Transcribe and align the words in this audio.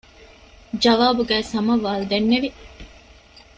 ޖަވާބުގައި 0.83 1.45
ސަމަވްއަލް 1.51 2.05
ދެންނެވި 2.09 2.49